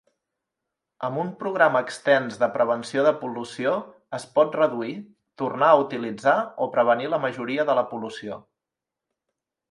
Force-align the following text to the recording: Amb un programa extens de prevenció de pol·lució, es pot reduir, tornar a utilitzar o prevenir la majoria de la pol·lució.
Amb 1.07 1.19
un 1.23 1.27
programa 1.41 1.81
extens 1.87 2.39
de 2.43 2.47
prevenció 2.55 3.03
de 3.07 3.11
pol·lució, 3.19 3.73
es 4.19 4.25
pot 4.37 4.57
reduir, 4.59 4.95
tornar 5.41 5.69
a 5.73 5.75
utilitzar 5.81 6.33
o 6.67 6.69
prevenir 6.77 7.11
la 7.15 7.21
majoria 7.27 7.67
de 7.69 7.77
la 7.81 7.85
pol·lució. 7.93 8.39